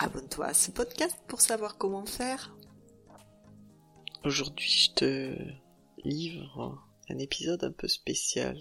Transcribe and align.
abonne-toi 0.00 0.46
à 0.46 0.54
ce 0.54 0.70
podcast 0.70 1.16
pour 1.28 1.42
savoir 1.42 1.76
comment 1.76 2.06
faire. 2.06 2.56
Aujourd'hui, 4.24 4.68
je 4.70 4.90
te 4.92 5.36
livre 6.04 6.82
un 7.10 7.18
épisode 7.18 7.64
un 7.64 7.72
peu 7.72 7.86
spécial. 7.86 8.58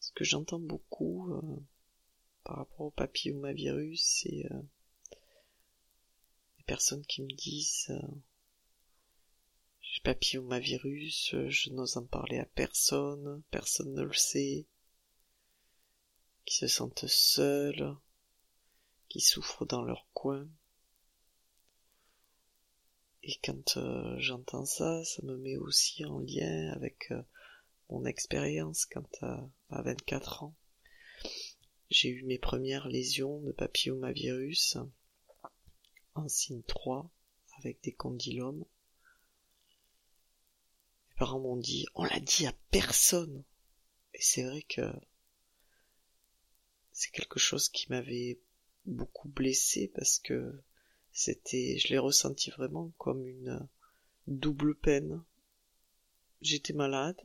Ce 0.00 0.12
que 0.12 0.22
j'entends 0.22 0.60
beaucoup 0.60 1.32
euh, 1.32 1.62
par 2.44 2.56
rapport 2.56 2.82
au 2.82 2.90
papillomavirus, 2.90 4.04
c'est 4.04 4.46
euh, 4.52 4.62
les 6.58 6.64
personnes 6.64 7.04
qui 7.06 7.22
me 7.22 7.34
disent 7.34 7.86
euh, 7.88 8.14
j'ai 9.80 10.02
papillomavirus, 10.02 11.34
je 11.48 11.70
n'ose 11.70 11.96
en 11.96 12.04
parler 12.04 12.38
à 12.38 12.44
personne, 12.44 13.42
personne 13.50 13.94
ne 13.94 14.02
le 14.02 14.12
sait, 14.12 14.66
qui 16.44 16.56
se 16.56 16.66
sentent 16.66 17.06
seuls, 17.06 17.96
souffrent 19.20 19.66
dans 19.66 19.82
leur 19.82 20.06
coin. 20.12 20.48
Et 23.22 23.38
quand 23.42 23.76
euh, 23.76 24.14
j'entends 24.18 24.64
ça, 24.64 25.02
ça 25.04 25.22
me 25.22 25.36
met 25.36 25.56
aussi 25.56 26.04
en 26.04 26.20
lien 26.20 26.70
avec 26.72 27.10
euh, 27.10 27.22
mon 27.90 28.04
expérience 28.04 28.86
quand 28.86 29.22
euh, 29.22 29.36
à 29.70 29.82
24 29.82 30.44
ans, 30.44 30.54
j'ai 31.90 32.08
eu 32.08 32.24
mes 32.24 32.38
premières 32.38 32.88
lésions 32.88 33.40
de 33.40 33.52
papillomavirus 33.52 34.76
en 36.14 36.28
signe 36.28 36.62
3 36.62 37.10
avec 37.58 37.82
des 37.82 37.92
condylomes. 37.92 38.64
Mes 41.10 41.16
parents 41.18 41.40
m'ont 41.40 41.56
dit, 41.56 41.86
on 41.94 42.04
l'a 42.04 42.20
dit 42.20 42.46
à 42.46 42.52
personne. 42.70 43.44
Et 44.14 44.22
c'est 44.22 44.44
vrai 44.44 44.62
que 44.62 44.82
c'est 46.92 47.10
quelque 47.10 47.38
chose 47.38 47.68
qui 47.68 47.90
m'avait 47.90 48.38
beaucoup 48.86 49.28
blessé 49.28 49.90
parce 49.94 50.18
que 50.18 50.62
c'était, 51.12 51.78
je 51.78 51.88
l'ai 51.88 51.98
ressenti 51.98 52.50
vraiment 52.50 52.92
comme 52.98 53.26
une 53.26 53.68
double 54.26 54.74
peine. 54.74 55.22
J'étais 56.40 56.72
malade, 56.72 57.20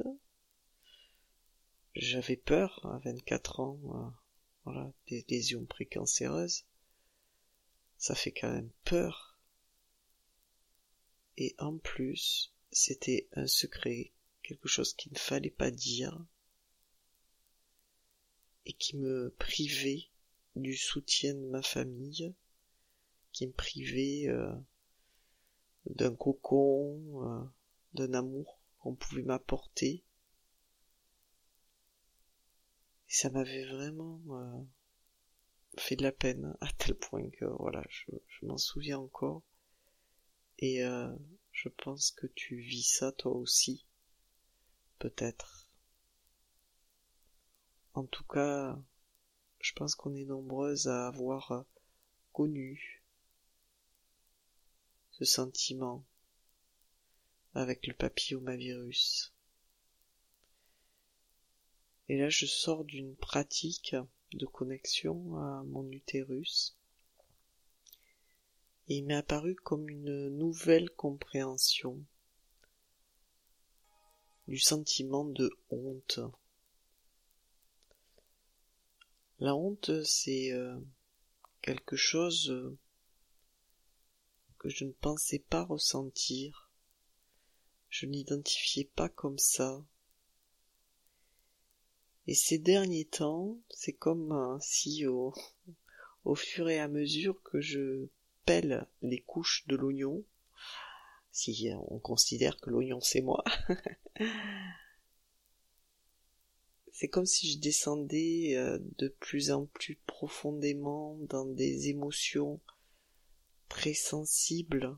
j'avais 1.95 2.38
peur 2.38 2.86
à 2.86 3.00
24 3.00 3.59
ans, 3.59 3.80
euh, 3.86 4.09
voilà, 4.64 4.94
des 5.08 5.26
lésions 5.28 5.66
précancéreuses. 5.66 6.66
Ça 7.98 8.16
fait 8.16 8.31
quand 8.31 8.52
même 8.52 8.72
peur. 8.86 9.38
Et 11.38 11.56
en 11.59 11.78
plus, 11.78 12.53
c'était 12.72 13.28
un 13.34 13.48
secret, 13.48 14.12
quelque 14.44 14.68
chose 14.68 14.94
qu'il 14.94 15.12
ne 15.14 15.20
fallait 15.20 15.50
pas 15.50 15.72
dire 15.72 16.25
et 18.66 18.73
qui 18.73 18.96
me 18.96 19.34
privait 19.38 20.11
du 20.55 20.75
soutien 20.75 21.33
de 21.33 21.45
ma 21.47 21.61
famille, 21.61 22.33
qui 23.31 23.47
me 23.47 23.53
privait 23.53 24.27
euh, 24.27 24.53
d'un 25.85 26.16
cocon, 26.16 27.23
euh, 27.25 27.44
d'un 27.94 28.13
amour 28.13 28.59
qu'on 28.79 28.95
pouvait 28.95 29.23
m'apporter. 29.23 30.03
Et 33.09 33.13
ça 33.13 33.29
m'avait 33.29 33.66
vraiment 33.66 34.22
euh, 34.29 34.63
fait 35.78 35.95
de 35.95 36.03
la 36.03 36.11
peine 36.11 36.56
à 36.61 36.72
tel 36.73 36.95
point 36.95 37.29
que 37.29 37.45
voilà, 37.45 37.84
je, 37.90 38.11
je 38.28 38.45
m'en 38.45 38.57
souviens 38.57 39.00
encore. 39.00 39.44
Et 40.63 40.84
je 41.51 41.69
pense 41.69 42.11
que 42.11 42.28
tu 42.28 42.57
vis 42.57 42.84
ça 42.84 43.11
toi 43.11 43.31
aussi, 43.31 43.88
peut-être. 45.00 45.72
En 47.95 48.06
tout 48.06 48.23
cas, 48.25 48.79
je 49.61 49.73
pense 49.73 49.95
qu'on 49.95 50.16
est 50.16 50.25
nombreuses 50.25 50.88
à 50.88 51.07
avoir 51.07 51.51
euh, 51.51 51.61
connu 52.33 53.03
ce 55.11 55.25
sentiment 55.25 56.03
avec 57.53 57.85
le 57.85 57.94
papillomavirus. 57.94 59.33
Et 62.09 62.17
là, 62.17 62.29
je 62.29 62.45
sors 62.45 62.83
d'une 62.83 63.16
pratique 63.16 63.95
de 64.33 64.45
connexion 64.45 65.38
à 65.38 65.63
mon 65.63 65.89
utérus. 65.91 66.75
Et 68.88 68.97
il 68.97 69.05
m'est 69.05 69.16
apparu 69.16 69.55
comme 69.55 69.88
une 69.89 70.29
nouvelle 70.29 70.89
compréhension 70.89 72.03
du 74.47 74.57
sentiment 74.57 75.23
de 75.23 75.49
honte 75.69 76.19
la 79.41 79.56
honte, 79.56 80.03
c'est 80.03 80.53
euh, 80.53 80.79
quelque 81.63 81.96
chose 81.96 82.52
euh, 82.52 82.78
que 84.59 84.69
je 84.69 84.85
ne 84.85 84.91
pensais 84.91 85.40
pas 85.40 85.63
ressentir. 85.63 86.69
Je 87.90 88.06
n'identifiais 88.06 88.90
pas 88.96 89.09
comme 89.09 89.40
ça. 89.40 89.84
Et 92.28 92.35
ces 92.35 92.59
derniers 92.59 93.06
temps, 93.06 93.59
c'est 93.72 93.94
comme 93.94 94.59
si 94.62 95.07
au, 95.07 95.34
au 96.23 96.35
fur 96.35 96.69
et 96.69 96.79
à 96.79 96.88
mesure 96.88 97.41
que 97.41 97.59
je 97.59 98.08
pèle 98.46 98.88
les 99.02 99.22
couches 99.22 99.66
de 99.66 99.75
l'oignon, 99.75 100.23
si 101.31 101.68
on 101.90 101.97
considère 101.97 102.58
que 102.58 102.69
l'oignon 102.69 103.02
c'est 103.02 103.22
moi, 103.22 103.44
c'est 107.01 107.07
comme 107.07 107.25
si 107.25 107.51
je 107.51 107.57
descendais 107.57 108.56
euh, 108.56 108.78
de 109.00 109.07
plus 109.07 109.50
en 109.50 109.66
plus 109.66 109.95
profondément 110.06 111.17
dans 111.22 111.45
des 111.45 111.89
émotions 111.89 112.62
très 113.69 113.95
sensibles. 113.95 114.95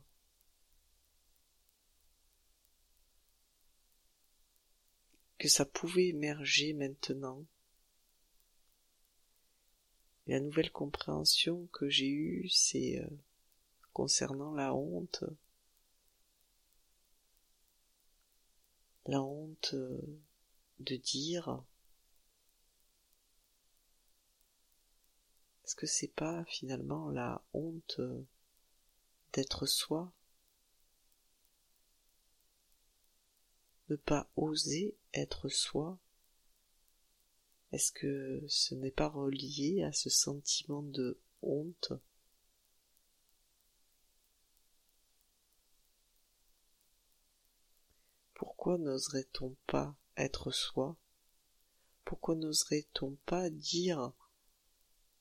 que 5.37 5.47
ça 5.47 5.65
pouvait 5.65 6.07
émerger 6.07 6.73
maintenant. 6.73 7.45
la 10.27 10.41
nouvelle 10.41 10.71
compréhension 10.71 11.67
que 11.67 11.87
j'ai 11.87 12.09
eue, 12.09 12.49
c'est 12.49 12.99
euh, 12.99 13.07
concernant 13.93 14.53
la 14.53 14.75
honte. 14.75 15.23
La 19.05 19.21
honte 19.21 19.71
euh, 19.73 20.01
de 20.81 20.97
dire 20.97 21.63
Est-ce 25.63 25.75
que 25.75 25.87
c'est 25.87 26.13
pas 26.13 26.43
finalement 26.45 27.09
la 27.09 27.41
honte 27.53 28.01
d'être 29.31 29.65
soi? 29.65 30.11
Ne 33.89 33.95
pas 33.95 34.29
oser 34.35 34.97
être 35.13 35.47
soi? 35.47 35.97
Est-ce 37.71 37.91
que 37.91 38.43
ce 38.47 38.75
n'est 38.75 38.91
pas 38.91 39.07
relié 39.07 39.83
à 39.83 39.93
ce 39.93 40.09
sentiment 40.09 40.83
de 40.83 41.19
honte? 41.41 41.93
Pourquoi 48.35 48.77
n'oserait-on 48.77 49.55
pas 49.65 49.95
être 50.17 50.51
soi? 50.51 50.97
Pourquoi 52.03 52.35
n'oserait-on 52.35 53.15
pas 53.25 53.49
dire 53.49 54.13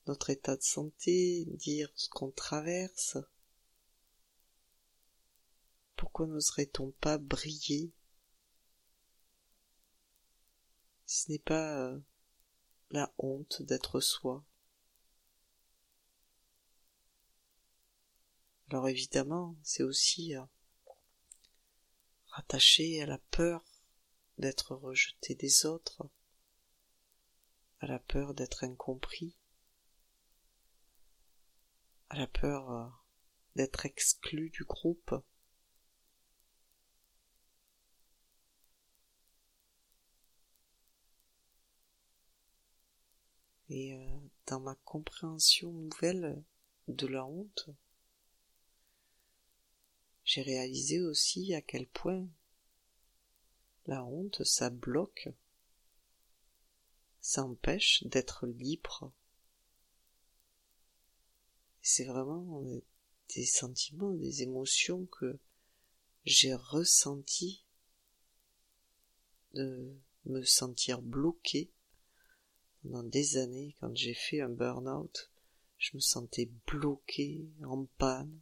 notre 0.06 0.30
état 0.30 0.56
de 0.56 0.62
santé, 0.62 1.44
dire 1.46 1.90
ce 1.94 2.08
qu'on 2.08 2.30
traverse. 2.30 3.18
Pourquoi 5.96 6.26
n'oserait-on 6.26 6.90
pas 6.92 7.18
briller? 7.18 7.92
Ce 11.06 11.30
n'est 11.30 11.38
pas 11.38 11.78
euh, 11.78 12.00
la 12.90 13.12
honte 13.18 13.62
d'être 13.62 14.00
soi. 14.00 14.44
Alors 18.68 18.88
évidemment, 18.88 19.54
c'est 19.62 19.82
aussi 19.82 20.34
euh, 20.34 20.42
rattaché 22.28 23.02
à 23.02 23.06
la 23.06 23.18
peur 23.18 23.62
d'être 24.38 24.74
rejeté 24.74 25.34
des 25.34 25.66
autres, 25.66 26.08
à 27.80 27.86
la 27.86 27.98
peur 27.98 28.32
d'être 28.32 28.64
incompris, 28.64 29.36
à 32.12 32.18
la 32.18 32.26
peur 32.26 32.70
euh, 32.70 32.86
d'être 33.56 33.86
exclu 33.86 34.50
du 34.50 34.64
groupe. 34.64 35.14
Et 43.70 43.94
euh, 43.94 44.18
dans 44.46 44.60
ma 44.60 44.74
compréhension 44.84 45.72
nouvelle 45.72 46.44
de 46.86 47.06
la 47.06 47.24
honte, 47.24 47.70
j'ai 50.24 50.42
réalisé 50.42 51.00
aussi 51.00 51.54
à 51.54 51.62
quel 51.62 51.86
point 51.86 52.28
la 53.86 54.04
honte, 54.04 54.44
ça 54.44 54.68
bloque, 54.68 55.30
ça 57.22 57.42
empêche 57.42 58.04
d'être 58.04 58.46
libre. 58.46 59.14
C'est 61.82 62.04
vraiment 62.04 62.64
des 63.34 63.44
sentiments, 63.44 64.12
des 64.12 64.42
émotions 64.42 65.06
que 65.06 65.38
j'ai 66.24 66.54
ressentis 66.54 67.64
de 69.54 69.94
me 70.24 70.42
sentir 70.42 71.02
bloqué 71.02 71.72
pendant 72.82 73.02
des 73.04 73.36
années, 73.36 73.76
quand 73.80 73.94
j'ai 73.96 74.14
fait 74.14 74.40
un 74.40 74.48
burn-out, 74.48 75.30
je 75.78 75.90
me 75.94 76.00
sentais 76.00 76.50
bloqué, 76.66 77.48
en 77.64 77.84
panne. 77.98 78.40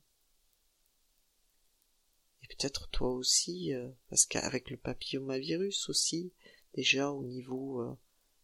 Et 2.42 2.46
peut-être 2.48 2.88
toi 2.90 3.10
aussi, 3.12 3.74
euh, 3.74 3.90
parce 4.08 4.26
qu'avec 4.26 4.70
le 4.70 4.76
papillomavirus 4.76 5.88
aussi, 5.90 6.32
déjà 6.74 7.10
au 7.10 7.24
niveau 7.24 7.82
euh, 7.82 7.98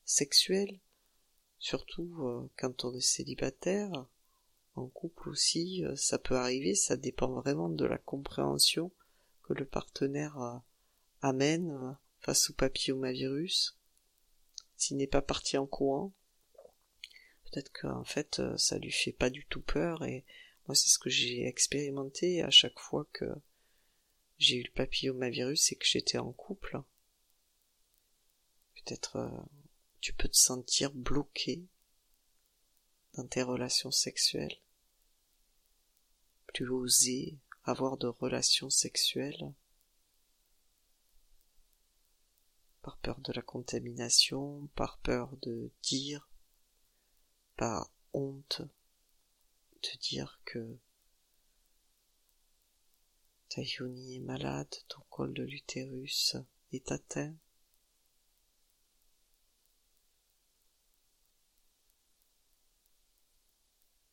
sexuel, 0.04 0.80
surtout 1.58 2.14
euh, 2.26 2.50
quand 2.58 2.84
on 2.84 2.94
est 2.94 3.00
célibataire, 3.00 4.06
en 4.76 4.88
couple 4.88 5.30
aussi, 5.30 5.84
ça 5.96 6.18
peut 6.18 6.36
arriver, 6.36 6.74
ça 6.74 6.96
dépend 6.96 7.32
vraiment 7.32 7.68
de 7.68 7.84
la 7.84 7.98
compréhension 7.98 8.92
que 9.42 9.54
le 9.54 9.64
partenaire 9.64 10.62
amène 11.22 11.96
face 12.20 12.50
au 12.50 12.54
papillomavirus 12.54 13.76
s'il 14.76 14.98
n'est 14.98 15.06
pas 15.06 15.22
parti 15.22 15.56
en 15.56 15.66
courant, 15.66 16.12
peut-être 17.44 17.72
qu'en 17.72 18.04
fait 18.04 18.38
euh, 18.40 18.56
ça 18.56 18.78
lui 18.78 18.92
fait 18.92 19.12
pas 19.12 19.30
du 19.30 19.46
tout 19.46 19.62
peur 19.62 20.04
et 20.04 20.24
moi 20.66 20.74
c'est 20.74 20.88
ce 20.88 20.98
que 20.98 21.10
j'ai 21.10 21.46
expérimenté 21.46 22.42
à 22.42 22.50
chaque 22.50 22.78
fois 22.78 23.08
que 23.12 23.24
j'ai 24.38 24.56
eu 24.56 24.64
le 24.64 24.72
papillomavirus 24.72 25.72
et 25.72 25.76
que 25.76 25.86
j'étais 25.86 26.18
en 26.18 26.32
couple. 26.32 26.82
Peut-être 28.74 29.16
euh, 29.16 29.42
tu 30.00 30.12
peux 30.12 30.28
te 30.28 30.36
sentir 30.36 30.92
bloqué 30.92 31.64
dans 33.14 33.26
tes 33.26 33.42
relations 33.42 33.90
sexuelles, 33.90 34.58
plus 36.48 36.68
oser 36.70 37.38
avoir 37.64 37.96
de 37.96 38.06
relations 38.06 38.70
sexuelles 38.70 39.52
par 42.82 42.98
peur 42.98 43.20
de 43.20 43.32
la 43.32 43.42
contamination, 43.42 44.68
par 44.76 44.98
peur 44.98 45.36
de 45.42 45.72
dire, 45.82 46.28
par 47.56 47.90
honte 48.12 48.62
de 49.82 49.98
dire 49.98 50.40
que 50.44 50.78
ta 53.48 53.62
yoni 53.62 54.16
est 54.16 54.20
malade, 54.20 54.72
ton 54.86 55.02
col 55.10 55.34
de 55.34 55.42
l'utérus 55.42 56.36
est 56.72 56.92
atteint? 56.92 57.34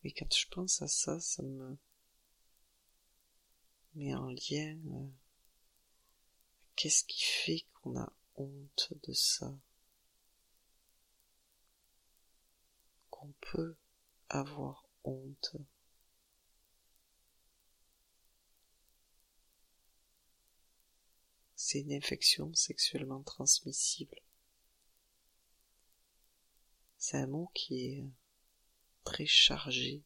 Et 0.04 0.12
quand 0.12 0.34
je 0.36 0.48
pense 0.50 0.82
à 0.82 0.88
ça, 0.88 1.20
ça 1.20 1.44
me 1.44 1.78
met 3.96 4.16
en 4.16 4.30
lien. 4.30 4.78
Euh, 4.88 5.08
qu'est-ce 6.76 7.04
qui 7.04 7.24
fait 7.24 7.66
qu'on 7.74 8.00
a 8.00 8.12
honte 8.36 8.94
de 9.08 9.14
ça, 9.14 9.54
qu'on 13.10 13.34
peut 13.42 13.76
avoir 14.30 14.88
honte. 15.04 15.56
C'est 21.56 21.80
une 21.80 21.94
infection 21.94 22.54
sexuellement 22.54 23.24
transmissible. 23.24 24.20
C'est 26.98 27.18
un 27.18 27.28
mot 27.28 27.52
qui 27.54 27.86
est 27.86 28.06
très 29.04 29.26
chargé 29.26 30.04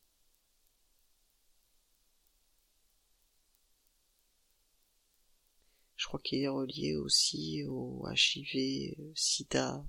Je 6.08 6.10
crois 6.10 6.22
qu'il 6.22 6.40
est 6.40 6.48
relié 6.48 6.96
aussi 6.96 7.66
au 7.66 8.08
HIV, 8.10 8.96
euh, 8.98 9.12
sida, 9.14 9.86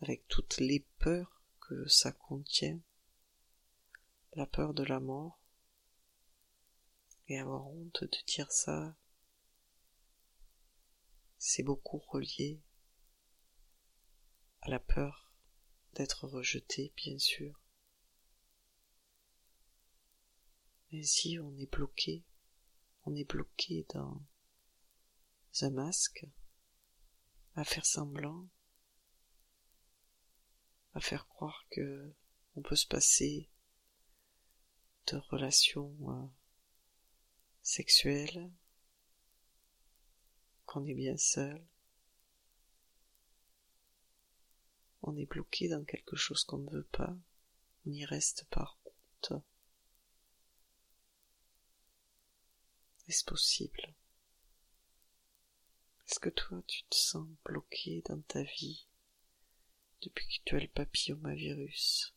avec 0.00 0.28
toutes 0.28 0.58
les 0.58 0.86
peurs 1.00 1.42
que 1.58 1.88
ça 1.88 2.12
contient, 2.12 2.78
la 4.34 4.46
peur 4.46 4.74
de 4.74 4.84
la 4.84 5.00
mort, 5.00 5.40
et 7.26 7.40
avoir 7.40 7.66
honte 7.66 8.04
de 8.04 8.18
dire 8.28 8.52
ça, 8.52 8.96
c'est 11.38 11.64
beaucoup 11.64 11.98
relié 11.98 12.62
à 14.60 14.70
la 14.70 14.78
peur 14.78 15.34
d'être 15.94 16.28
rejeté, 16.28 16.92
bien 16.94 17.18
sûr. 17.18 17.60
Mais 20.92 21.02
si 21.02 21.40
on 21.40 21.58
est 21.58 21.66
bloqué, 21.66 22.24
on 23.04 23.14
est 23.14 23.24
bloqué 23.24 23.86
dans 23.94 24.22
un 25.62 25.70
masque, 25.70 26.26
à 27.54 27.64
faire 27.64 27.86
semblant, 27.86 28.48
à 30.94 31.00
faire 31.00 31.26
croire 31.26 31.66
que 31.70 32.12
on 32.56 32.62
peut 32.62 32.76
se 32.76 32.86
passer 32.86 33.48
de 35.06 35.16
relations 35.16 35.96
euh, 36.10 36.26
sexuelles, 37.62 38.50
qu'on 40.66 40.84
est 40.84 40.94
bien 40.94 41.16
seul, 41.16 41.64
on 45.02 45.16
est 45.16 45.26
bloqué 45.26 45.68
dans 45.68 45.84
quelque 45.84 46.16
chose 46.16 46.44
qu'on 46.44 46.58
ne 46.58 46.70
veut 46.70 46.88
pas, 46.92 47.16
on 47.86 47.90
y 47.92 48.04
reste 48.04 48.46
par 48.50 48.78
honte. 48.84 49.42
Est-ce 53.10 53.24
possible? 53.24 53.92
Est-ce 56.06 56.20
que 56.20 56.28
toi 56.28 56.62
tu 56.68 56.84
te 56.84 56.94
sens 56.94 57.26
bloqué 57.44 58.04
dans 58.08 58.20
ta 58.20 58.44
vie 58.44 58.86
depuis 60.00 60.28
que 60.28 60.44
tu 60.44 60.54
as 60.54 60.60
le 60.60 60.68
papillomavirus? 60.68 62.14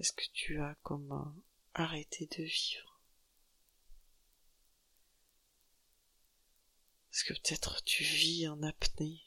Est-ce 0.00 0.14
que 0.14 0.24
tu 0.32 0.62
as 0.62 0.76
comme 0.76 1.42
arrêté 1.74 2.24
de 2.24 2.42
vivre? 2.42 3.02
Est-ce 7.12 7.24
que 7.24 7.34
peut-être 7.34 7.84
tu 7.84 8.02
vis 8.02 8.48
en 8.48 8.62
apnée? 8.62 9.20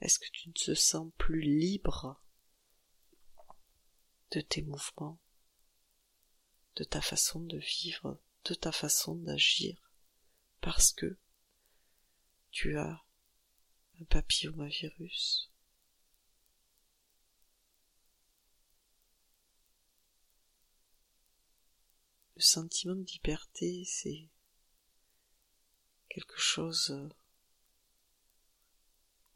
Est-ce 0.00 0.20
que 0.20 0.30
tu 0.30 0.50
ne 0.50 0.54
te 0.54 0.74
sens 0.74 1.10
plus 1.18 1.40
libre? 1.40 2.23
De 4.30 4.40
tes 4.40 4.62
mouvements, 4.62 5.18
de 6.76 6.84
ta 6.84 7.00
façon 7.00 7.40
de 7.40 7.58
vivre, 7.58 8.20
de 8.44 8.54
ta 8.54 8.72
façon 8.72 9.14
d'agir, 9.14 9.92
parce 10.60 10.92
que 10.92 11.18
tu 12.50 12.76
as 12.78 13.04
un 14.00 14.04
papillomavirus. 14.04 15.50
Le 22.36 22.42
sentiment 22.42 22.96
de 22.96 23.04
liberté, 23.04 23.84
c'est 23.86 24.28
quelque 26.08 26.38
chose 26.38 27.10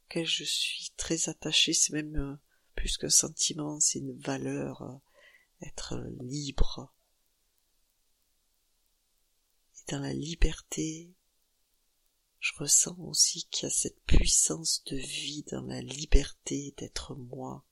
auquel 0.05 0.27
je 0.27 0.45
suis 0.45 0.91
très 0.97 1.29
attachée, 1.29 1.73
c'est 1.75 1.93
même 1.93 2.17
euh, 2.17 2.37
plus 2.89 2.97
qu'un 2.97 3.11
sentiment, 3.11 3.79
c'est 3.81 3.99
une 3.99 4.19
valeur, 4.19 4.81
euh, 4.81 4.97
être 5.61 5.95
libre. 6.23 6.91
Et 9.77 9.93
dans 9.93 10.01
la 10.01 10.15
liberté, 10.15 11.13
je 12.41 12.55
ressens 12.57 12.97
aussi 12.99 13.47
qu'il 13.51 13.65
y 13.65 13.67
a 13.67 13.71
cette 13.71 14.03
puissance 14.05 14.83
de 14.85 14.97
vie 14.97 15.45
dans 15.51 15.67
la 15.67 15.83
liberté 15.83 16.73
d'être 16.79 17.15
moi, 17.15 17.63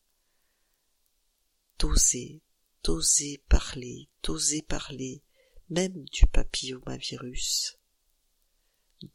d'oser, 1.79 2.43
d'oser 2.85 3.43
parler, 3.49 4.11
d'oser 4.23 4.61
parler, 4.61 5.23
même 5.71 6.05
du 6.11 6.27
papillomavirus, 6.27 7.79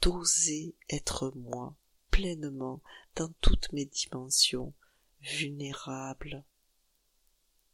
d'oser 0.01 0.75
être 0.89 1.31
moi, 1.35 1.75
pleinement 2.09 2.81
dans 3.15 3.31
toutes 3.39 3.71
mes 3.71 3.85
dimensions, 3.85 4.73
vulnérable, 5.21 6.43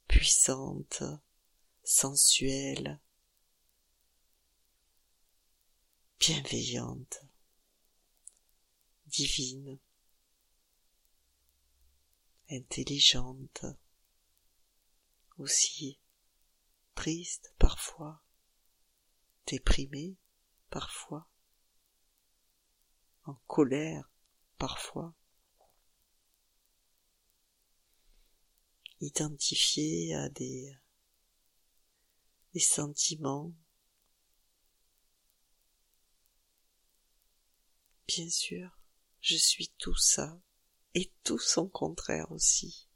puissante, 0.08 1.04
sensuelle, 1.84 3.00
bienveillante, 6.20 7.24
divine, 9.08 9.80
intelligente, 12.50 13.66
aussi 15.38 16.00
triste 16.96 17.54
parfois, 17.60 18.22
déprimée 19.46 20.18
parfois, 20.70 21.30
en 23.26 23.36
colère 23.48 24.10
parfois, 24.58 25.14
identifiée 29.02 30.16
à 30.16 30.30
des, 30.30 30.76
des 32.54 32.60
sentiments. 32.60 33.54
Bien 38.08 38.30
sûr, 38.30 38.80
je 39.22 39.36
suis 39.36 39.70
tout 39.78 39.96
ça 39.96 40.40
et 40.94 41.12
tout 41.24 41.40
son 41.40 41.68
contraire 41.68 42.32
aussi. 42.32 42.88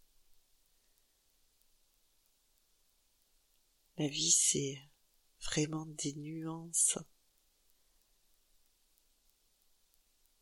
La 3.97 4.07
vie, 4.07 4.31
c'est 4.31 4.81
vraiment 5.41 5.85
des 5.85 6.13
nuances, 6.13 6.97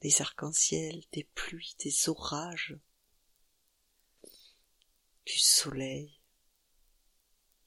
des 0.01 0.21
arcs-en-ciel, 0.21 1.03
des 1.11 1.25
pluies, 1.35 1.75
des 1.79 2.07
orages, 2.07 2.77
du 5.29 5.37
soleil, 5.37 6.19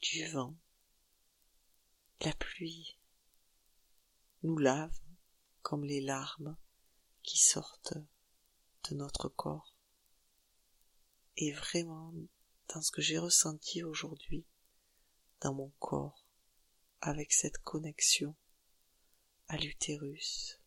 du 0.01 0.27
vent. 0.31 0.57
La 2.23 2.33
pluie 2.33 2.99
nous 4.43 4.59
lave 4.59 4.99
comme 5.61 5.85
les 5.85 6.01
larmes 6.01 6.57
qui 7.23 7.39
sortent 7.39 7.95
de 8.91 8.97
notre 8.97 9.29
corps. 9.29 9.77
Et 11.37 11.53
vraiment, 11.53 12.13
dans 12.75 12.83
ce 12.83 12.91
que 12.91 13.01
j'ai 13.01 13.19
ressenti 13.19 13.85
aujourd'hui, 13.85 14.45
dans 15.41 15.55
mon 15.55 15.71
corps, 15.79 16.27
avec 17.01 17.33
cette 17.33 17.59
connexion 17.59 18.35
à 19.47 19.57
l'utérus, 19.57 20.59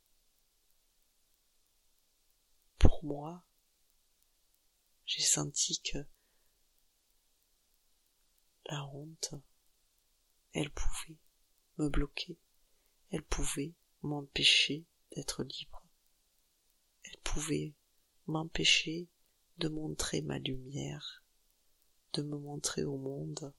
pour 2.79 3.03
moi, 3.03 3.43
j'ai 5.05 5.23
senti 5.23 5.81
que 5.81 6.07
la 8.67 8.85
honte, 8.87 9.33
elle 10.53 10.71
pouvait 10.71 11.17
me 11.77 11.89
bloquer, 11.89 12.37
elle 13.11 13.23
pouvait 13.23 13.73
m'empêcher 14.01 14.85
d'être 15.11 15.43
libre. 15.43 15.81
Pouvait 17.35 17.73
m'empêcher 18.27 19.09
de 19.57 19.67
montrer 19.67 20.21
ma 20.21 20.39
lumière, 20.39 21.21
de 22.13 22.21
me 22.21 22.37
montrer 22.37 22.85
au 22.85 22.97
monde 22.97 23.53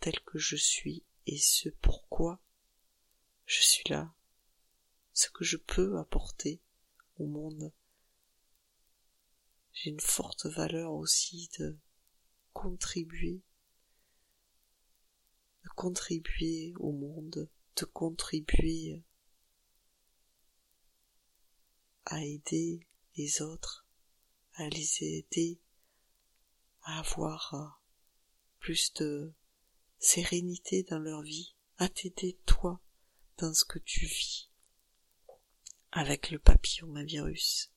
tel 0.00 0.18
que 0.20 0.38
je 0.38 0.56
suis 0.56 1.04
et 1.26 1.36
ce 1.36 1.68
pourquoi 1.68 2.40
je 3.44 3.60
suis 3.60 3.86
là, 3.90 4.14
ce 5.12 5.28
que 5.28 5.44
je 5.44 5.58
peux 5.58 5.98
apporter 5.98 6.62
au 7.18 7.26
monde. 7.26 7.74
J'ai 9.74 9.90
une 9.90 10.00
forte 10.00 10.46
valeur 10.46 10.92
aussi 10.92 11.50
de 11.58 11.76
contribuer, 12.54 13.42
contribuer 15.78 16.74
au 16.80 16.90
monde, 16.90 17.48
de 17.76 17.84
contribuer 17.84 19.00
à 22.04 22.24
aider 22.24 22.84
les 23.16 23.42
autres, 23.42 23.86
à 24.54 24.68
les 24.70 25.04
aider 25.04 25.60
à 26.82 26.98
avoir 26.98 27.80
plus 28.58 28.92
de 28.94 29.32
sérénité 30.00 30.82
dans 30.82 30.98
leur 30.98 31.22
vie, 31.22 31.54
à 31.76 31.88
t'aider 31.88 32.40
toi 32.44 32.82
dans 33.36 33.54
ce 33.54 33.64
que 33.64 33.78
tu 33.78 34.04
vis 34.04 34.50
avec 35.92 36.32
le 36.32 36.40
papillomavirus. 36.40 37.70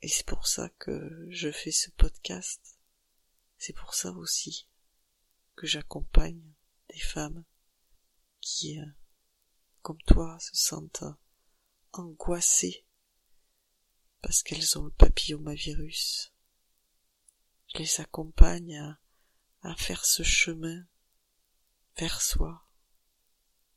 Et 0.00 0.08
c'est 0.08 0.26
pour 0.26 0.46
ça 0.46 0.70
que 0.78 1.26
je 1.28 1.52
fais 1.52 1.72
ce 1.72 1.90
podcast. 1.90 2.78
C'est 3.58 3.74
pour 3.74 3.92
ça 3.92 4.12
aussi 4.12 4.66
que 5.56 5.66
j'accompagne 5.66 6.54
femmes 6.98 7.44
qui, 8.40 8.80
euh, 8.80 8.86
comme 9.82 10.00
toi, 10.06 10.38
se 10.40 10.56
sentent 10.56 11.04
angoissées 11.92 12.84
parce 14.22 14.42
qu'elles 14.42 14.78
ont 14.78 14.84
le 14.84 14.90
papillomavirus. 14.90 16.32
Je 17.68 17.78
les 17.78 18.00
accompagne 18.00 18.96
à, 19.62 19.76
faire 19.76 20.04
ce 20.04 20.22
chemin 20.22 20.84
vers 21.96 22.20
soi, 22.20 22.66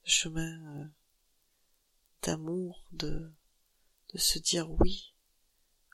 ce 0.03 0.11
chemin 0.11 0.81
euh, 0.81 0.87
d'amour, 2.21 2.87
de, 2.91 3.31
de 4.13 4.17
se 4.17 4.39
dire 4.39 4.69
oui, 4.71 5.13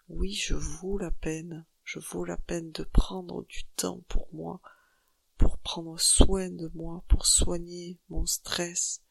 oui, 0.10 0.34
je 0.34 0.54
vaux 0.54 0.98
la 0.98 1.12
peine, 1.12 1.66
je 1.84 2.00
vaux 2.00 2.26
la 2.26 2.38
peine 2.38 2.72
de 2.72 2.84
prendre 2.84 3.44
du 3.46 3.66
temps 3.76 4.02
pour 4.08 4.34
moi, 4.34 4.62
pour 5.38 5.58
prendre 5.60 6.00
soin 6.00 6.50
de 6.50 6.70
moi, 6.74 7.04
pour 7.08 7.26
soigner 7.26 8.00
mon 8.10 8.26
stress, 8.26 9.02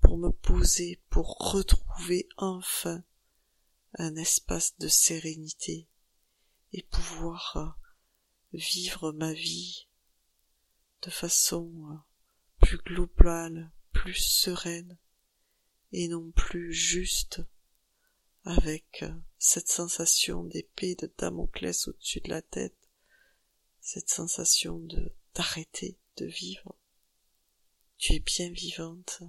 pour 0.00 0.18
me 0.18 0.30
poser, 0.30 1.00
pour 1.08 1.52
retrouver 1.52 2.28
enfin 2.36 3.02
un 3.98 4.16
espace 4.16 4.76
de 4.78 4.88
sérénité 4.88 5.88
et 6.72 6.82
pouvoir 6.82 7.52
euh, 7.56 8.58
vivre 8.58 9.12
ma 9.12 9.32
vie 9.32 9.86
de 11.02 11.10
façon 11.10 11.72
euh, 11.90 11.96
plus 12.60 12.78
globale, 12.78 13.70
plus 13.92 14.14
sereine 14.14 14.98
et 15.92 16.08
non 16.08 16.32
plus 16.32 16.72
juste 16.72 17.40
avec 18.44 19.02
euh, 19.02 19.14
cette 19.38 19.68
sensation 19.68 20.44
d'épée 20.44 20.96
de 20.96 21.10
Damoclès 21.18 21.88
au-dessus 21.88 22.20
de 22.20 22.30
la 22.30 22.42
tête, 22.42 22.76
cette 23.80 24.10
sensation 24.10 24.78
de 24.78 25.14
d'arrêter 25.34 25.98
de 26.16 26.26
vivre. 26.26 26.76
Tu 27.98 28.14
es 28.14 28.20
bien 28.20 28.50
vivante 28.50 29.22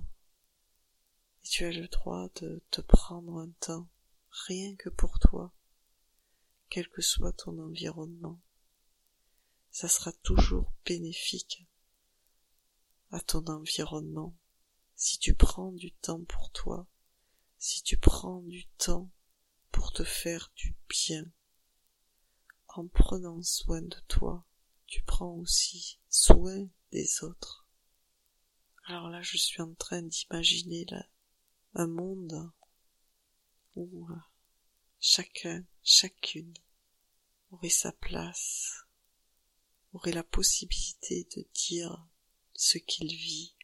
et 1.44 1.48
tu 1.48 1.66
as 1.66 1.72
le 1.72 1.88
droit 1.88 2.30
de 2.36 2.64
te 2.72 2.82
prendre 2.82 3.38
un 3.38 3.50
temps 3.60 3.88
rien 4.48 4.76
que 4.76 4.90
pour 4.90 5.20
toi, 5.20 5.54
quel 6.70 6.88
que 6.90 7.02
soit 7.02 7.34
ton 7.34 7.58
environnement. 7.60 8.40
Ça 9.72 9.88
sera 9.88 10.12
toujours 10.12 10.72
bénéfique 10.86 11.68
à 13.12 13.20
ton 13.20 13.46
environnement 13.48 14.36
si 14.96 15.20
tu 15.20 15.34
prends 15.34 15.72
du 15.72 15.92
temps 15.92 16.24
pour 16.24 16.52
toi, 16.52 16.88
si 17.58 17.84
tu 17.84 17.98
prends 17.98 18.42
du 18.42 18.66
temps 18.78 19.10
pour 19.72 19.92
te 19.92 20.04
faire 20.04 20.52
du 20.56 20.76
bien. 20.90 21.26
En 22.68 22.88
prenant 22.88 23.42
soin 23.42 23.82
de 23.82 24.00
toi, 24.08 24.46
tu 24.88 25.04
prends 25.04 25.34
aussi 25.36 26.00
soin 26.10 26.68
des 26.92 27.24
autres. 27.24 27.68
Alors 28.86 29.10
là, 29.10 29.22
je 29.22 29.38
suis 29.38 29.62
en 29.62 29.74
train 29.74 30.01
d'imaginer 30.01 30.86
un 31.74 31.88
monde 31.88 32.51
où 33.75 34.08
chacun, 35.00 35.65
chacune 35.84 36.54
aurait 37.51 37.70
sa 37.70 37.92
place, 37.92 38.86
aurait 39.94 40.12
la 40.12 40.24
possibilité 40.24 41.27
de 41.36 41.48
dire 41.54 42.08
ce 42.54 42.77
qu'il 42.77 43.08
vit 43.08 43.56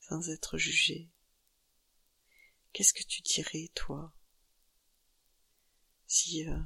sans 0.00 0.28
être 0.28 0.58
jugé. 0.58 1.10
Qu'est-ce 2.72 2.92
que 2.92 3.04
tu 3.04 3.22
dirais, 3.22 3.70
toi, 3.74 4.12
si 6.06 6.46
euh, 6.46 6.58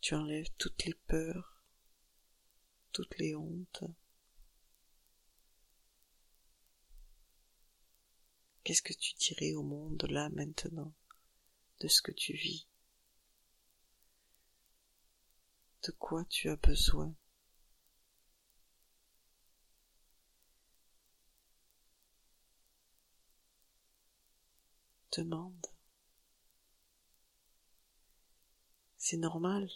tu 0.00 0.14
enlèves 0.14 0.50
toutes 0.58 0.84
les 0.84 0.94
peurs, 0.94 1.51
toutes 2.92 3.18
les 3.18 3.34
hontes, 3.34 3.84
Qu'est-ce 8.64 8.82
que 8.82 8.92
tu 8.92 9.14
dirais 9.14 9.54
au 9.54 9.62
monde 9.64 10.06
là 10.08 10.28
maintenant 10.28 10.92
de 11.80 11.88
ce 11.88 12.00
que 12.00 12.12
tu 12.12 12.32
vis? 12.32 12.68
De 15.82 15.90
quoi 15.90 16.24
tu 16.26 16.48
as 16.48 16.54
besoin? 16.54 17.12
Demande. 25.16 25.66
C'est 28.96 29.16
normal 29.16 29.68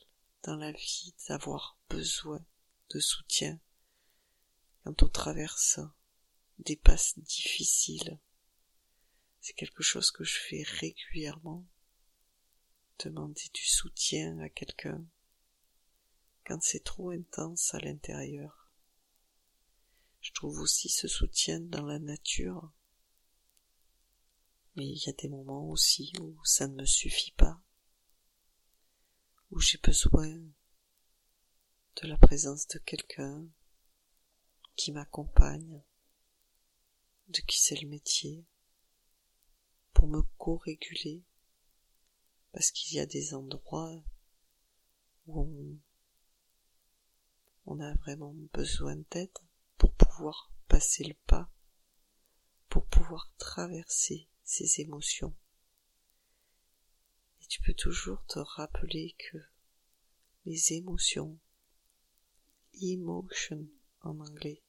dans 0.44 0.54
la 0.56 0.70
vie 0.70 1.12
d'avoir 1.28 1.76
besoin 1.88 2.40
de 2.90 3.00
soutien 3.00 3.60
quand 4.84 5.02
on 5.02 5.08
traverse 5.08 5.80
des 6.58 6.76
passes 6.76 7.18
difficiles. 7.18 8.18
C'est 9.40 9.54
quelque 9.54 9.82
chose 9.82 10.10
que 10.10 10.24
je 10.24 10.38
fais 10.38 10.62
régulièrement. 10.62 11.66
Demander 12.98 13.50
du 13.52 13.66
soutien 13.66 14.38
à 14.38 14.48
quelqu'un 14.48 15.04
quand 16.46 16.62
c'est 16.62 16.84
trop 16.84 17.10
intense 17.10 17.74
à 17.74 17.78
l'intérieur. 17.80 18.70
Je 20.20 20.32
trouve 20.32 20.60
aussi 20.60 20.88
ce 20.88 21.08
soutien 21.08 21.60
dans 21.60 21.84
la 21.84 21.98
nature. 21.98 22.72
Mais 24.76 24.86
il 24.86 25.02
y 25.04 25.08
a 25.08 25.12
des 25.12 25.28
moments 25.28 25.68
aussi 25.68 26.12
où 26.20 26.38
ça 26.44 26.68
ne 26.68 26.74
me 26.74 26.84
suffit 26.84 27.32
pas, 27.32 27.60
où 29.50 29.60
j'ai 29.60 29.78
besoin 29.78 30.38
de 32.02 32.08
la 32.08 32.18
présence 32.18 32.68
de 32.68 32.78
quelqu'un 32.78 33.46
qui 34.74 34.92
m'accompagne, 34.92 35.82
de 37.28 37.40
qui 37.40 37.58
c'est 37.58 37.80
le 37.80 37.88
métier, 37.88 38.44
pour 39.94 40.06
me 40.06 40.20
co-réguler, 40.36 41.24
parce 42.52 42.70
qu'il 42.70 42.96
y 42.96 43.00
a 43.00 43.06
des 43.06 43.32
endroits 43.32 44.04
où 45.26 45.80
on, 47.64 47.80
a 47.80 47.94
vraiment 47.94 48.34
besoin 48.52 48.96
d'aide 49.10 49.32
pour 49.78 49.94
pouvoir 49.94 50.52
passer 50.68 51.04
le 51.04 51.14
pas, 51.26 51.50
pour 52.68 52.86
pouvoir 52.86 53.32
traverser 53.38 54.28
ces 54.44 54.82
émotions. 54.82 55.34
Et 57.40 57.46
tu 57.46 57.62
peux 57.62 57.74
toujours 57.74 58.22
te 58.26 58.38
rappeler 58.38 59.16
que 59.30 59.38
les 60.44 60.74
émotions, 60.74 61.38
emotion 62.82 63.68
en 64.02 64.18
anglais, 64.20 64.62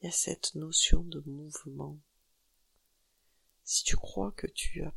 il 0.00 0.06
y 0.06 0.08
a 0.08 0.12
cette 0.12 0.54
notion 0.54 1.02
de 1.02 1.20
mouvement. 1.26 1.98
Si 3.64 3.84
tu 3.84 3.96
crois 3.96 4.32
que 4.32 4.46
tu 4.46 4.82
as, 4.82 4.94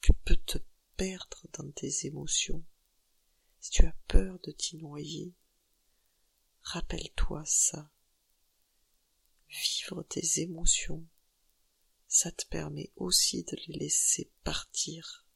tu 0.00 0.12
peux 0.12 0.36
te 0.36 0.58
perdre 0.96 1.46
dans 1.58 1.70
tes 1.70 2.06
émotions, 2.06 2.64
si 3.60 3.70
tu 3.70 3.86
as 3.86 3.94
peur 4.06 4.38
de 4.40 4.52
t'y 4.52 4.76
noyer, 4.76 5.32
rappelle-toi 6.62 7.44
ça. 7.46 7.90
Vivre 9.48 10.02
tes 10.02 10.40
émotions, 10.40 11.06
ça 12.06 12.30
te 12.30 12.46
permet 12.46 12.92
aussi 12.96 13.44
de 13.44 13.56
les 13.66 13.78
laisser 13.78 14.30
partir. 14.44 15.27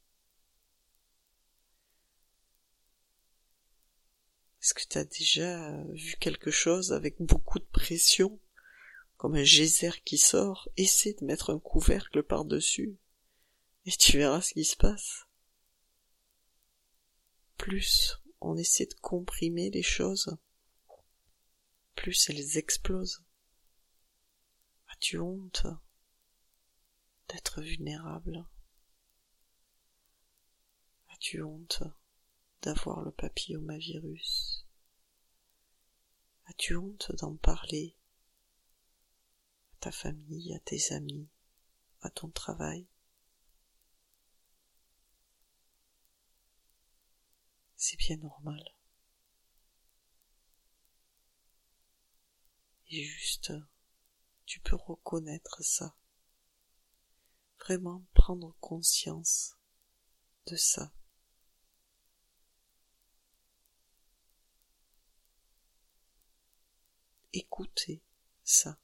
Est-ce 4.63 4.73
que 4.73 4.87
tu 4.87 4.97
as 4.97 5.03
déjà 5.03 5.83
vu 5.87 6.15
quelque 6.21 6.49
chose 6.49 6.93
avec 6.93 7.17
beaucoup 7.19 7.59
de 7.59 7.65
pression? 7.65 8.39
Comme 9.17 9.35
un 9.35 9.43
geyser 9.43 9.91
qui 10.05 10.17
sort, 10.17 10.69
essaie 10.77 11.13
de 11.15 11.25
mettre 11.25 11.49
un 11.49 11.59
couvercle 11.59 12.23
par-dessus, 12.23 12.97
et 13.85 13.91
tu 13.91 14.19
verras 14.19 14.39
ce 14.39 14.53
qui 14.53 14.63
se 14.63 14.77
passe. 14.77 15.25
Plus 17.57 18.21
on 18.39 18.55
essaie 18.55 18.85
de 18.85 18.93
comprimer 19.01 19.69
les 19.69 19.83
choses, 19.83 20.37
plus 21.95 22.29
elles 22.29 22.57
explosent. 22.57 23.21
As-tu 24.93 25.19
honte 25.19 25.67
d'être 27.27 27.61
vulnérable? 27.61 28.47
As-tu 31.09 31.41
honte 31.41 31.83
d'avoir 32.63 33.01
le 33.01 33.11
papillomavirus 33.11 34.65
As-tu 36.45 36.77
honte 36.77 37.11
d'en 37.17 37.35
parler 37.35 37.95
ta 39.81 39.91
famille, 39.91 40.53
à 40.55 40.59
tes 40.59 40.93
amis, 40.93 41.27
à 42.01 42.09
ton 42.09 42.29
travail? 42.29 42.87
C'est 47.75 47.97
bien 47.97 48.15
normal. 48.15 48.63
Et 52.87 53.03
juste, 53.03 53.51
tu 54.45 54.61
peux 54.61 54.77
reconnaître 54.77 55.61
ça. 55.61 55.97
Vraiment 57.59 58.05
prendre 58.13 58.55
conscience 58.61 59.57
de 60.47 60.55
ça. 60.55 60.93
Écouter 67.33 68.01
ça. 68.43 68.77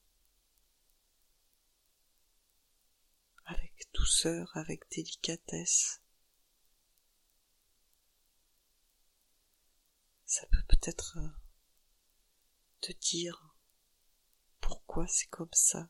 douceur, 3.94 4.50
avec 4.56 4.90
délicatesse. 4.90 6.02
Ça 10.26 10.46
peut 10.48 10.64
peut-être 10.68 11.18
euh, 11.18 11.30
te 12.82 12.92
dire 12.94 13.56
pourquoi 14.62 15.08
c'est 15.08 15.28
comme 15.28 15.54
ça. 15.54 15.90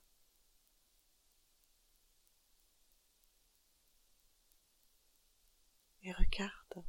Et 6.03 6.13
regarde, 6.13 6.85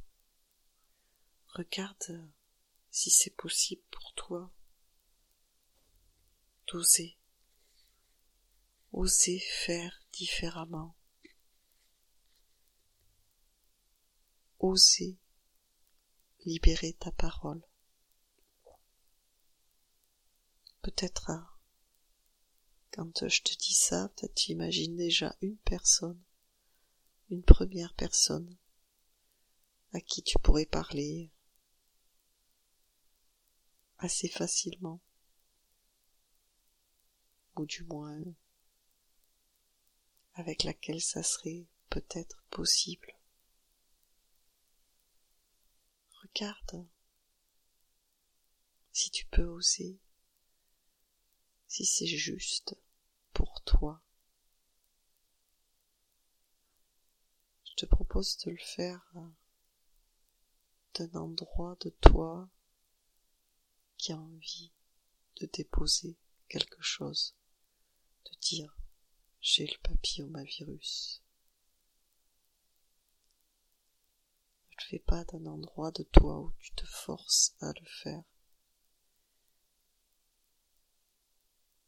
regarde 1.47 2.31
si 2.89 3.11
c'est 3.11 3.35
possible 3.35 3.83
pour 3.91 4.13
toi 4.15 4.51
oser 8.91 9.39
faire 9.39 10.01
différemment. 10.11 10.95
oser 14.61 15.17
libérer 16.45 16.93
ta 16.93 17.11
parole. 17.11 17.61
Peut-être 20.81 21.31
quand 22.91 23.27
je 23.27 23.41
te 23.41 23.55
dis 23.57 23.73
ça, 23.73 24.11
tu 24.35 24.51
imagines 24.51 24.95
déjà 24.95 25.35
une 25.41 25.57
personne, 25.57 26.21
une 27.29 27.43
première 27.43 27.93
personne 27.95 28.57
à 29.93 30.01
qui 30.01 30.23
tu 30.23 30.37
pourrais 30.39 30.65
parler 30.65 31.31
assez 33.97 34.29
facilement, 34.29 34.99
ou 37.55 37.65
du 37.65 37.83
moins 37.83 38.21
avec 40.33 40.63
laquelle 40.63 41.01
ça 41.01 41.23
serait 41.23 41.65
peut-être 41.89 42.43
possible. 42.49 43.15
Regarde 46.21 46.87
si 48.91 49.09
tu 49.09 49.25
peux 49.27 49.45
oser, 49.45 49.99
si 51.67 51.85
c'est 51.85 52.07
juste 52.07 52.75
pour 53.33 53.61
toi. 53.63 54.01
Je 57.65 57.73
te 57.75 57.85
propose 57.85 58.37
de 58.39 58.51
le 58.51 58.57
faire 58.57 59.13
d'un 60.93 61.13
endroit 61.13 61.77
de 61.81 61.89
toi 61.89 62.49
qui 63.97 64.11
a 64.11 64.17
envie 64.17 64.71
de 65.39 65.47
déposer 65.53 66.17
quelque 66.49 66.81
chose, 66.81 67.35
de 68.25 68.37
dire 68.39 68.75
j'ai 69.41 69.65
le 69.65 69.77
papillomavirus. 69.83 71.21
fais 74.91 74.99
pas 74.99 75.23
d'un 75.23 75.45
endroit 75.45 75.91
de 75.91 76.03
toi 76.03 76.37
où 76.41 76.51
tu 76.59 76.71
te 76.73 76.85
forces 76.85 77.55
à 77.61 77.71
le 77.71 77.85
faire. 77.85 78.23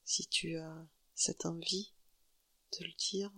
Si 0.05 0.25
tu 0.27 0.57
as 0.57 0.87
cette 1.13 1.45
envie 1.45 1.93
de 2.79 2.85
le 2.85 2.93
dire, 2.93 3.31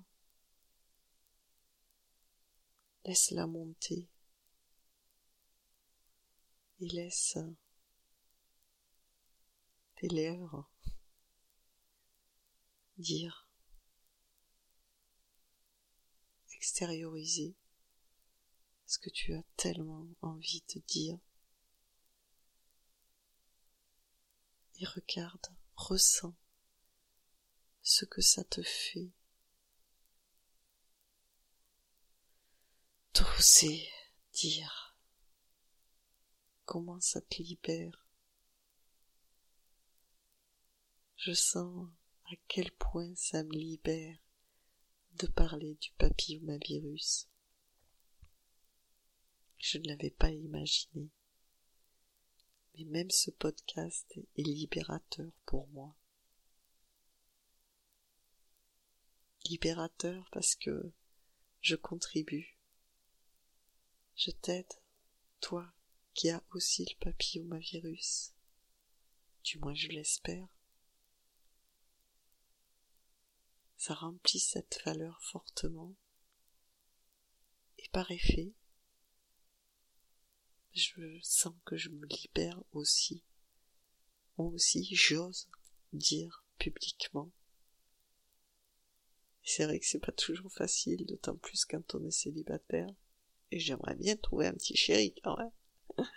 laisse-la 3.05 3.47
monter 3.47 4.08
et 6.79 6.88
laisse 6.88 7.39
tes 9.95 10.10
lèvres 10.10 10.69
dire, 12.97 13.47
extérioriser 16.55 17.55
ce 18.86 18.99
que 18.99 19.10
tu 19.10 19.34
as 19.34 19.43
tellement 19.55 20.08
envie 20.21 20.63
de 20.73 20.81
dire. 20.88 21.19
Et 24.79 24.86
regarde, 24.86 25.45
ressens 25.75 26.36
ce 27.81 28.05
que 28.05 28.21
ça 28.21 28.43
te 28.43 28.62
fait 28.63 29.12
d'oser 33.13 33.88
dire 34.34 34.97
comment 36.65 36.99
ça 36.99 37.21
te 37.21 37.41
libère. 37.41 38.05
Je 41.15 41.34
sens 41.34 41.88
à 42.31 42.35
quel 42.47 42.71
point 42.71 43.13
ça 43.15 43.43
me 43.43 43.53
libère 43.53 44.17
de 45.13 45.27
parler 45.27 45.75
du 45.75 45.91
papillomavirus. 45.97 47.27
Je 49.57 49.77
ne 49.77 49.88
l'avais 49.88 50.09
pas 50.09 50.31
imaginé. 50.31 51.09
Mais 52.73 52.85
même 52.85 53.09
ce 53.09 53.31
podcast 53.31 54.11
est 54.35 54.43
libérateur 54.43 55.31
pour 55.45 55.67
moi. 55.69 55.95
Libérateur 59.45 60.27
parce 60.31 60.55
que 60.55 60.91
je 61.61 61.75
contribue. 61.75 62.57
Je 64.15 64.31
t'aide, 64.31 64.73
toi 65.39 65.71
qui 66.13 66.29
as 66.29 66.43
aussi 66.51 66.85
le 66.85 66.95
papillomavirus. 66.99 68.33
Du 69.43 69.59
moins 69.59 69.75
je 69.75 69.89
l'espère. 69.89 70.54
Ça 73.77 73.93
remplit 73.93 74.39
cette 74.39 74.81
valeur 74.85 75.21
fortement. 75.21 75.95
Et 77.77 77.89
par 77.89 78.09
effet, 78.11 78.53
je 80.73 81.19
sens 81.21 81.53
que 81.65 81.77
je 81.77 81.89
me 81.89 82.05
libère 82.07 82.61
aussi. 82.71 83.23
Moi 84.38 84.47
aussi, 84.47 84.88
j'ose 84.93 85.49
dire 85.93 86.43
publiquement. 86.57 87.31
C'est 89.43 89.65
vrai 89.65 89.79
que 89.79 89.85
c'est 89.85 89.99
pas 89.99 90.11
toujours 90.11 90.51
facile, 90.51 91.05
d'autant 91.05 91.38
plus 91.38 91.65
quand 91.65 91.95
on 91.95 92.03
est 92.03 92.11
célibataire. 92.11 92.89
Et 93.51 93.59
j'aimerais 93.59 93.95
bien 93.95 94.17
trouver 94.17 94.47
un 94.47 94.53
petit 94.53 94.75
chéri 94.75 95.13
quand 95.23 95.38
même. 95.38 95.51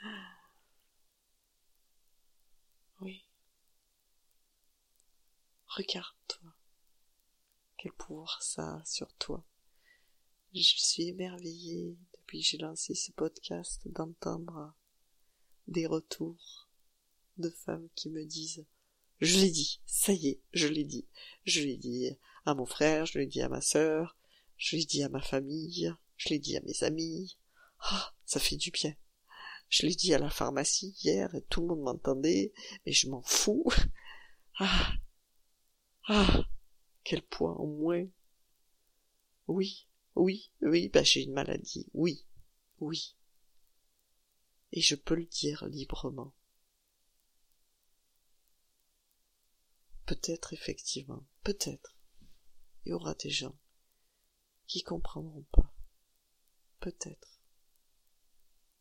oui. 3.00 3.24
Regarde-toi. 5.66 6.57
Quel 7.78 7.92
pouvoir 7.92 8.42
ça 8.42 8.74
a 8.74 8.84
sur 8.84 9.12
toi. 9.14 9.44
Je 10.52 10.60
suis 10.60 11.04
émerveillée 11.04 11.96
depuis 12.12 12.40
que 12.40 12.46
j'ai 12.46 12.58
lancé 12.58 12.94
ce 12.94 13.12
podcast 13.12 13.80
d'entendre 13.86 14.74
des 15.68 15.86
retours 15.86 16.68
de 17.36 17.50
femmes 17.50 17.88
qui 17.94 18.10
me 18.10 18.24
disent 18.24 18.66
je 19.20 19.38
l'ai 19.38 19.50
dit, 19.50 19.80
ça 19.86 20.12
y 20.12 20.28
est, 20.28 20.40
je 20.52 20.66
l'ai 20.66 20.84
dit. 20.84 21.06
Je 21.44 21.60
l'ai 21.60 21.76
dit 21.76 22.10
à 22.44 22.54
mon 22.54 22.66
frère, 22.66 23.06
je 23.06 23.18
l'ai 23.18 23.26
dit 23.26 23.42
à 23.42 23.48
ma 23.48 23.60
sœur, 23.60 24.16
je 24.56 24.76
l'ai 24.76 24.84
dit 24.84 25.04
à 25.04 25.08
ma 25.08 25.20
famille, 25.20 25.92
je 26.16 26.28
l'ai 26.30 26.38
dit 26.40 26.56
à 26.56 26.60
mes 26.62 26.82
amis. 26.82 27.38
Ah, 27.78 28.12
ça 28.26 28.40
fait 28.40 28.56
du 28.56 28.72
bien. 28.72 28.94
Je 29.68 29.86
l'ai 29.86 29.94
dit 29.94 30.14
à 30.14 30.18
la 30.18 30.30
pharmacie 30.30 30.96
hier 31.02 31.32
et 31.34 31.42
tout 31.42 31.60
le 31.60 31.68
monde 31.68 31.82
m'entendait, 31.82 32.52
mais 32.86 32.92
je 32.92 33.08
m'en 33.08 33.22
fous. 33.22 33.70
Ah, 34.60 34.92
ah, 36.08 36.47
quel 37.08 37.22
poids 37.22 37.58
en 37.58 37.66
moins. 37.66 38.06
Oui, 39.46 39.88
oui, 40.14 40.52
oui, 40.60 40.90
bah 40.90 41.02
j'ai 41.02 41.22
une 41.22 41.32
maladie, 41.32 41.88
oui, 41.94 42.26
oui. 42.80 43.16
Et 44.72 44.82
je 44.82 44.94
peux 44.94 45.14
le 45.14 45.24
dire 45.24 45.64
librement. 45.68 46.34
Peut-être 50.04 50.52
effectivement, 50.52 51.26
peut-être, 51.44 51.96
il 52.84 52.90
y 52.90 52.92
aura 52.92 53.14
des 53.14 53.30
gens 53.30 53.58
qui 54.66 54.82
comprendront 54.82 55.46
pas. 55.50 55.74
Peut-être. 56.80 57.40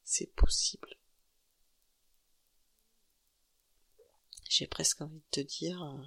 C'est 0.03 0.33
possible. 0.35 0.97
J'ai 4.49 4.67
presque 4.67 4.99
envie 4.99 5.21
de 5.21 5.25
te 5.31 5.39
dire, 5.39 5.81
euh, 5.81 6.03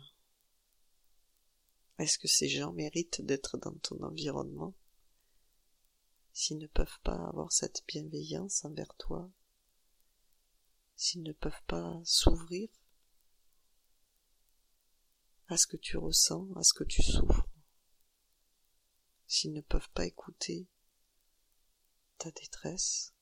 est-ce 2.01 2.19
que 2.19 2.29
ces 2.29 2.49
gens 2.49 2.73
méritent 2.73 3.21
d'être 3.21 3.59
dans 3.59 3.75
ton 3.75 4.03
environnement. 4.03 4.75
S'ils 6.33 6.59
ne 6.59 6.67
peuvent 6.67 6.99
pas 7.03 7.27
avoir 7.29 7.53
cette 7.53 7.85
bienveillance 7.87 8.65
envers 8.65 8.95
toi, 8.97 9.31
s'ils 10.97 11.23
ne 11.23 11.33
peuvent 11.33 11.63
pas 11.67 12.01
s'ouvrir 12.05 12.71
à 15.49 15.59
ce 15.59 15.67
que 15.67 15.77
tu 15.77 15.99
ressens, 15.99 16.49
à 16.57 16.63
ce 16.63 16.73
que 16.73 16.85
tu 16.85 17.03
souffres, 17.03 17.49
s'ils 19.27 19.53
ne 19.53 19.61
peuvent 19.61 19.91
pas 19.91 20.07
écouter 20.07 20.67
ta 22.17 22.31
détresse, 22.31 23.13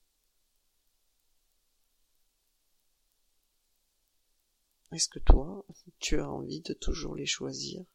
Est-ce 4.91 5.07
que 5.07 5.19
toi, 5.19 5.63
tu 5.99 6.19
as 6.19 6.27
envie 6.27 6.61
de 6.61 6.73
toujours 6.73 7.15
les 7.15 7.27
choisir? 7.27 7.85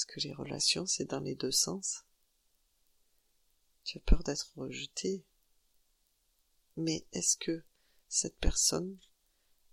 Est-ce 0.00 0.06
que 0.06 0.20
les 0.20 0.32
relations, 0.32 0.86
c'est 0.86 1.10
dans 1.10 1.20
les 1.20 1.34
deux 1.34 1.50
sens. 1.50 2.06
Tu 3.84 3.98
as 3.98 4.00
peur 4.00 4.22
d'être 4.22 4.50
rejeté. 4.56 5.26
Mais 6.78 7.06
est-ce 7.12 7.36
que 7.36 7.66
cette 8.08 8.38
personne, 8.38 8.98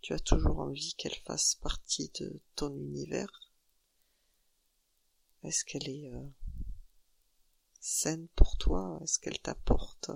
tu 0.01 0.11
as 0.11 0.19
toujours 0.19 0.59
envie 0.59 0.95
qu'elle 0.95 1.15
fasse 1.15 1.55
partie 1.55 2.11
de 2.19 2.41
ton 2.57 2.75
univers? 2.75 3.53
Est-ce 5.43 5.63
qu'elle 5.63 5.87
est, 5.87 6.09
euh, 6.13 6.27
saine 7.79 8.27
pour 8.35 8.57
toi? 8.57 8.99
Est-ce 9.03 9.19
qu'elle 9.19 9.39
t'apporte 9.39 10.11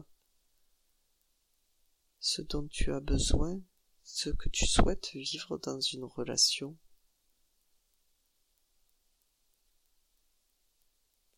ce 2.20 2.42
dont 2.42 2.68
tu 2.68 2.92
as 2.92 3.00
besoin, 3.00 3.62
ce 4.04 4.30
que 4.30 4.50
tu 4.50 4.66
souhaites 4.66 5.14
vivre 5.14 5.58
dans 5.58 5.80
une 5.80 6.04
relation? 6.04 6.78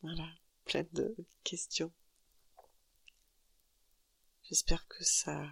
Voilà, 0.03 0.27
plein 0.65 0.85
de 0.91 1.15
questions. 1.45 1.93
J'espère 4.43 4.85
que 4.89 5.01
ça 5.01 5.49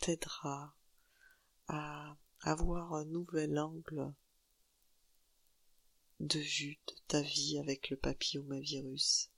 t'aidera 0.00 0.76
à 1.66 2.16
avoir 2.42 2.94
un 2.94 3.04
nouvel 3.04 3.58
angle 3.58 4.14
de 6.20 6.38
vue 6.38 6.78
de 6.86 6.94
ta 7.08 7.20
vie 7.20 7.58
avec 7.58 7.90
le 7.90 7.96
papillomavirus. 7.96 9.32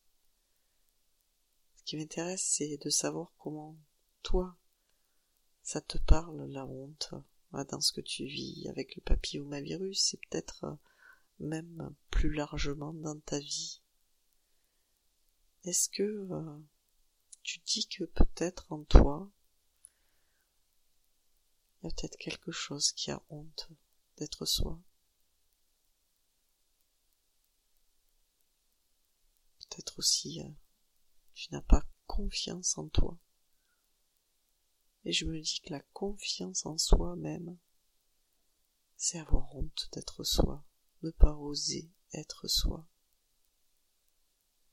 Ce 1.77 1.83
qui 1.85 1.97
m'intéresse, 1.97 2.45
c'est 2.45 2.77
de 2.77 2.91
savoir 2.91 3.33
comment 3.39 3.75
toi, 4.23 4.55
ça 5.63 5.81
te 5.81 5.97
parle 5.97 6.45
la 6.51 6.67
honte 6.67 7.15
dans 7.53 7.81
ce 7.81 7.93
que 7.95 8.03
tu 8.03 8.27
vis 8.27 8.69
avec 8.69 8.97
le 8.97 9.01
papillomavirus 9.01 10.13
et 10.13 10.19
peut-être 10.29 10.77
même 11.39 11.95
plus 12.11 12.33
largement 12.33 12.93
dans 12.93 13.19
ta 13.21 13.39
vie. 13.39 13.81
Est-ce 15.65 15.89
que 15.89 16.03
euh, 16.03 16.59
tu 17.43 17.59
dis 17.61 17.89
que 17.89 18.05
peut-être 18.05 18.71
en 18.73 18.85
toi, 18.85 19.31
il 21.81 21.87
y 21.87 21.89
a 21.89 21.95
peut-être 21.95 22.17
quelque 22.17 22.53
chose 22.53 22.93
qui 22.93 23.11
a 23.11 23.23
honte 23.29 23.69
d'être 24.17 24.47
soi? 24.47 24.81
Peut-être 29.59 29.99
aussi 29.99 30.41
euh, 30.43 30.51
tu 31.35 31.53
n'as 31.53 31.63
pas 31.63 31.85
confiance 32.07 32.77
en 32.79 32.89
toi. 32.89 33.17
Et 35.05 35.13
je 35.13 35.25
me 35.25 35.41
dis 35.41 35.61
que 35.61 35.71
la 35.71 35.81
confiance 35.93 36.67
en 36.67 36.77
soi-même, 36.77 37.57
c'est 38.97 39.21
avoir 39.21 39.55
honte 39.55 39.89
d'être 39.93 40.25
soi, 40.25 40.65
ne 41.03 41.11
pas 41.11 41.35
oser 41.35 41.91
être 42.13 42.49
soi. 42.49 42.87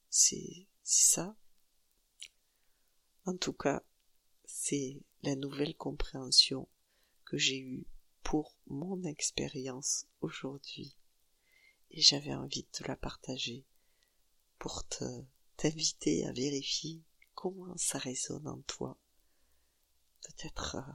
C'est 0.09 0.67
ça 0.83 1.35
en 3.27 3.35
tout 3.37 3.53
cas, 3.53 3.83
c'est 4.45 5.01
la 5.23 5.35
nouvelle 5.35 5.75
compréhension 5.75 6.69
que 7.25 7.37
j'ai 7.39 7.59
eue 7.59 7.87
pour 8.21 8.55
mon 8.67 9.03
expérience 9.03 10.05
aujourd'hui. 10.21 10.95
Et 11.89 12.01
j'avais 12.01 12.35
envie 12.35 12.61
de 12.61 12.67
te 12.67 12.83
la 12.83 12.95
partager 12.95 13.65
pour 14.59 14.87
te 14.87 15.03
t'inviter 15.57 16.23
à 16.27 16.33
vérifier 16.33 17.01
comment 17.33 17.75
ça 17.77 17.97
résonne 17.97 18.47
en 18.47 18.61
toi. 18.67 18.95
Peut-être 20.21 20.75
euh, 20.75 20.93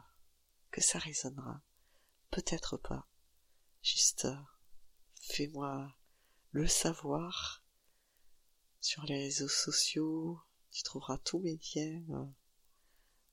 que 0.70 0.80
ça 0.80 1.00
résonnera, 1.00 1.62
peut-être 2.30 2.76
pas. 2.76 3.08
Juste 3.82 4.26
euh, 4.26 4.36
fais-moi 5.30 5.92
le 6.50 6.66
savoir 6.66 7.62
sur 8.80 9.04
les 9.04 9.24
réseaux 9.24 9.48
sociaux, 9.48 10.40
tu 10.70 10.82
trouveras 10.82 11.18
tous 11.18 11.38
mes 11.38 11.58
liens 11.74 12.02
euh, 12.10 12.24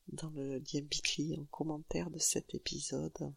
dans 0.08 0.30
le 0.30 0.58
lien 0.58 0.80
Bitly 0.82 1.36
en 1.38 1.44
commentaire 1.46 2.10
de 2.10 2.18
cet 2.18 2.54
épisode. 2.54 3.34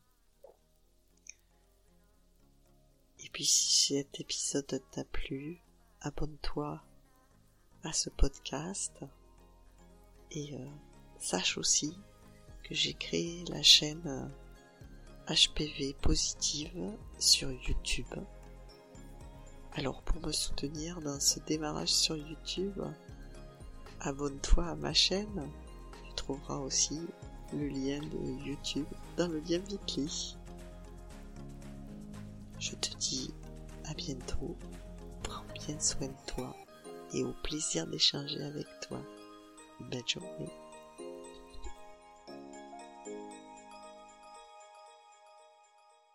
Et 3.19 3.29
puis 3.29 3.45
si 3.45 3.93
cet 3.93 4.19
épisode 4.19 4.81
t'a 4.91 5.05
plu, 5.05 5.61
abonne-toi 6.01 6.83
à 7.83 7.93
ce 7.93 8.09
podcast 8.09 8.93
et 10.31 10.55
euh, 10.55 10.69
sache 11.19 11.57
aussi 11.57 11.97
que 12.63 12.75
j'ai 12.75 12.93
créé 12.93 13.43
la 13.45 13.63
chaîne 13.63 14.31
HPV 15.27 15.95
positive 16.01 16.97
sur 17.19 17.51
YouTube. 17.51 18.13
Alors 19.73 20.01
pour 20.01 20.21
me 20.25 20.33
soutenir 20.33 20.99
dans 20.99 21.19
ce 21.19 21.39
démarrage 21.39 21.93
sur 21.93 22.17
YouTube, 22.17 22.81
abonne-toi 24.01 24.65
à 24.65 24.75
ma 24.75 24.93
chaîne. 24.93 25.49
Tu 26.05 26.13
trouveras 26.15 26.57
aussi 26.57 26.99
le 27.53 27.67
lien 27.69 27.99
de 27.99 28.45
YouTube 28.45 28.87
dans 29.15 29.29
le 29.29 29.39
lien 29.39 29.59
Bitly. 29.59 30.35
Je 32.59 32.75
te 32.75 32.95
dis 32.97 33.33
à 33.85 33.93
bientôt, 33.93 34.57
prends 35.23 35.45
bien 35.53 35.79
soin 35.79 36.07
de 36.07 36.31
toi 36.33 36.53
et 37.13 37.23
au 37.23 37.33
plaisir 37.41 37.87
d'échanger 37.87 38.43
avec 38.43 38.67
toi. 38.81 38.99
Belle 39.89 40.07
journée. 40.07 40.51